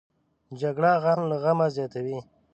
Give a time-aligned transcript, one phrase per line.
[0.61, 2.17] جګړه غم له غمه زیاتوي